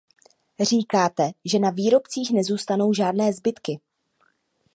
[0.61, 3.79] Říkáte, že na výrobcích nezůstanou žádné zbytky.